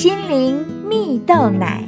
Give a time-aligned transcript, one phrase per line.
[0.00, 0.56] 心灵
[0.88, 1.84] 蜜豆奶。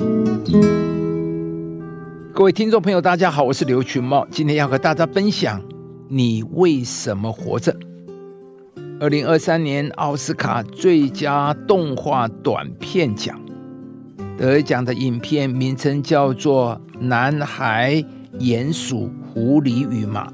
[2.35, 5.59] 各位听众朋友，大家好，我是刘群茂，今天要和大家分享
[6.11, 7.75] 你为什么活着。
[9.01, 13.41] 二零二三年奥斯卡最佳动画短片奖
[14.37, 18.05] 得奖的影片名称叫做《男孩、
[18.41, 20.29] 鼹鼠、狐狸与马》，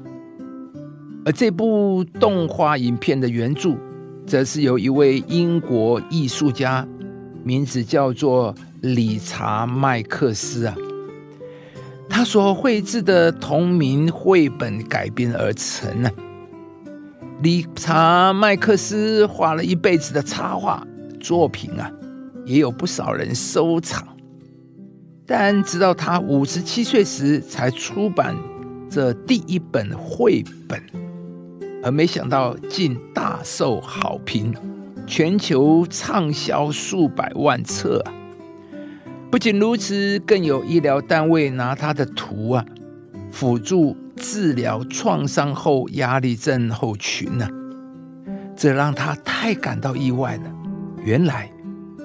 [1.23, 3.77] 而这部动画影片的原著，
[4.25, 6.85] 则是由一位英国艺术家，
[7.49, 10.75] 名字叫做理查麦克斯啊。
[12.07, 16.11] 他所绘制的同名绘本改编而成呢。
[17.41, 20.85] 理查麦克斯画了一辈子的插画
[21.19, 21.91] 作品啊，
[22.45, 24.07] 也有不少人收藏。
[25.25, 28.35] 但直到他五十七岁时才出版
[28.91, 30.79] 这第一本绘本，
[31.81, 34.53] 而没想到竟大受好评，
[35.09, 38.13] 全球畅销数百万册啊！
[39.31, 42.63] 不仅如此，更有医疗单位拿他的图啊
[43.31, 47.49] 辅助治疗创伤后压力症候群呢，
[48.55, 50.43] 这让他太感到意外了。
[51.03, 51.51] 原来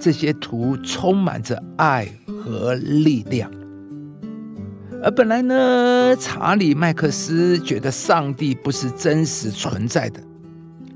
[0.00, 2.08] 这些图充满着爱
[2.42, 3.50] 和力量。
[5.02, 10.22] 而本来呢，查理麦克斯觉得上帝不是真实存在的，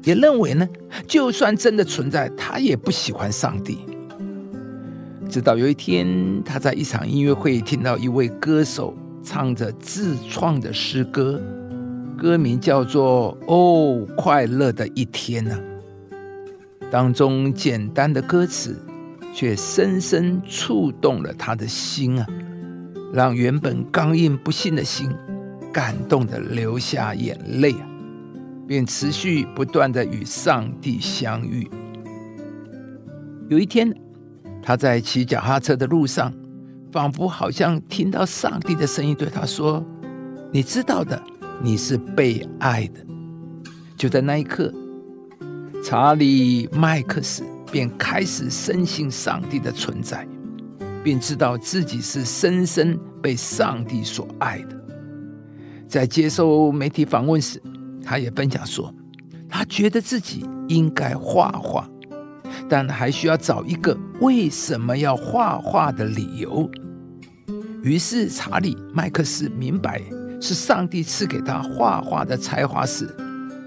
[0.05, 0.69] 也认为呢，
[1.07, 3.79] 就算真的存在，他也不喜欢上帝。
[5.29, 11.41] 直到有一天，他在一场音乐会听到一位歌手唱着自创的诗歌，
[12.17, 15.59] 歌名叫做《哦，快乐的一天》呢。
[16.91, 18.75] 当中简单的歌词，
[19.35, 22.27] 却深深触动了他的心啊，
[23.12, 25.11] 让原本刚硬不信的心，
[25.71, 27.88] 感动的流下眼泪啊，
[28.69, 31.69] 便持续不断的与上帝相遇。
[33.49, 33.93] 有一天。
[34.61, 36.31] 他在骑脚踏车的路上，
[36.93, 39.83] 仿佛好像听到上帝的声音对他说
[40.53, 41.23] ：“你知道的，
[41.63, 43.01] 你是被爱的。”
[43.97, 44.71] 就在那一刻，
[45.83, 50.28] 查理麦克斯便开始深信上帝的存在，
[51.03, 54.77] 并知道自己是深深被上帝所爱的。
[55.87, 57.62] 在接受媒体访问时，
[58.09, 58.91] 他也分享说
[59.51, 61.87] ：“他觉得自己应该画画。”
[62.67, 66.71] 但还需要找一个为什么要画画的理由。
[67.83, 70.03] 于是查理麦克斯明白
[70.41, 73.15] 是上帝赐给他画画的才华时，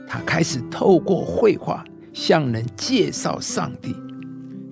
[0.07, 3.95] 他开始透过绘画向人介绍上帝，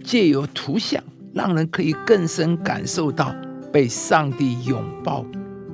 [0.03, 1.01] 借由图像
[1.31, 3.35] 让人可以更深感受到
[3.71, 5.23] 被上帝拥抱、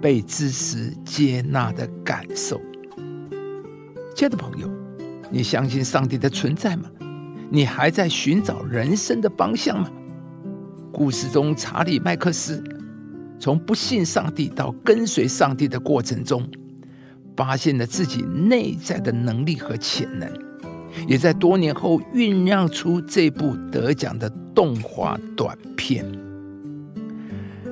[0.01, 2.59] 被支持、接纳的感受。
[4.15, 4.69] 亲爱的朋友，
[5.29, 6.89] 你相信上帝的存在吗？
[7.49, 9.91] 你还在寻找人生的方向吗？
[10.89, 12.63] 故事中，查理·麦克斯
[13.37, 16.49] 从不信上帝到跟随上帝的过程中，
[17.35, 20.31] 发现了自己内在的能力和潜能，
[21.09, 26.05] 也在多年后酝酿出这部得奖的动画短片。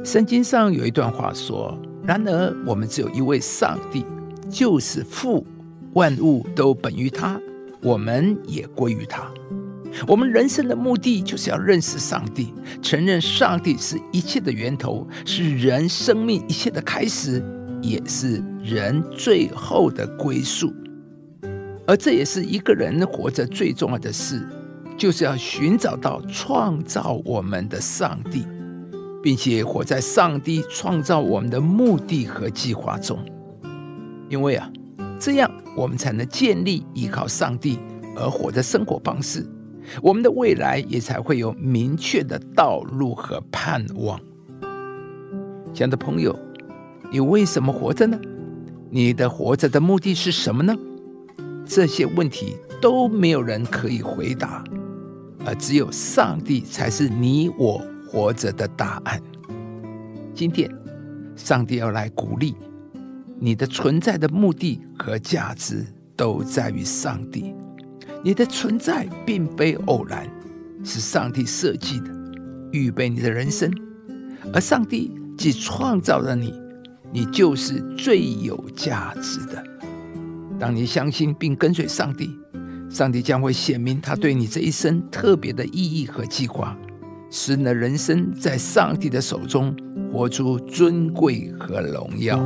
[0.03, 4.05] 圣经上有一段话说：“然而，我们只有一位上帝，
[4.49, 5.47] 就是父，
[5.93, 7.39] 万物都本于他，
[7.81, 9.29] 我们也归于他。”
[10.07, 17.43] 我们人生的目的就是要认识上帝，承认上帝是一切的源头，是人生命一切的开始，
[17.79, 20.73] 也是人最后的归宿。
[21.85, 24.47] 而这也是一个人活着最重要的事，
[24.97, 28.47] 就是要寻找到创造我们的上帝，
[29.21, 33.19] 并且活在上帝创造我们的目的和计划中。
[34.27, 34.67] 因为啊，
[35.19, 37.79] 这样我们才能建立依靠上帝
[38.15, 39.45] 而活的生活方式。
[40.01, 44.19] 我们的未来也才会有明确的道路和盼望。
[45.73, 46.37] 亲爱的朋友，
[47.11, 48.17] 你为什么活着呢？
[48.89, 50.75] 你的活着的目的是什么呢？
[51.65, 54.63] 这些问题都没有人可以回答，
[55.45, 59.21] 而只有上帝才是你我活着的答案。
[60.33, 60.69] 今天，
[61.35, 62.55] 上帝要来鼓励
[63.43, 65.85] 你的存在的目的和价值
[66.15, 67.53] 都在于上帝。
[68.23, 70.25] 你的存在并非偶然，
[70.81, 72.09] 是上帝设计的，
[72.71, 73.69] 预备你的人生。
[74.53, 76.53] 而上帝既创造了你，
[77.11, 79.61] 你就是最有价值的。
[80.57, 82.33] 当你相信并跟随上帝，
[82.89, 86.77] 上帝将会显明他对你这一生特别的意义和计划，
[87.29, 89.75] 使你的人生在上帝的手中
[90.13, 92.41] 活出尊贵和荣耀。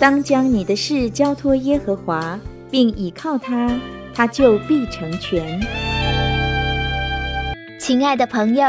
[0.00, 2.38] 当将你的事交托耶和华，
[2.70, 3.68] 并倚靠他，
[4.14, 5.60] 他就必成全。
[7.80, 8.64] 亲爱的朋友，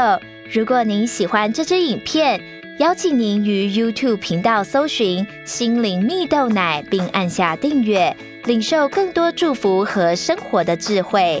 [0.52, 2.40] 如果您喜欢这支影片，
[2.80, 8.16] 邀请您于 YouTube 频道搜寻“心灵蜜豆奶”，并按下订阅，
[8.46, 11.40] 领受更多祝福和生活的智慧。